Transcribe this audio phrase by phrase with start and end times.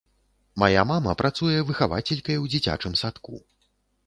[0.61, 3.45] Мая мама працуе выхавацелькай у дзіцячым садку.